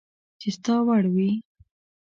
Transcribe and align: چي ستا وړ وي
چي 0.39 0.49
ستا 0.57 0.75
وړ 0.87 1.03
وي 1.13 1.31